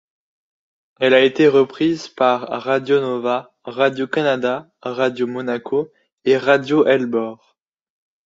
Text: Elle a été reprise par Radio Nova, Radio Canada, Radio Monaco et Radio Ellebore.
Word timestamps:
Elle 0.99 1.13
a 1.13 1.23
été 1.23 1.47
reprise 1.47 2.07
par 2.07 2.49
Radio 2.63 2.99
Nova, 2.99 3.53
Radio 3.65 4.07
Canada, 4.07 4.67
Radio 4.81 5.27
Monaco 5.27 5.91
et 6.25 6.37
Radio 6.37 6.87
Ellebore. 6.87 7.55